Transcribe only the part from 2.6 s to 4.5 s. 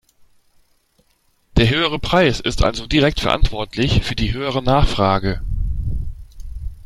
also direkt verantwortlich für die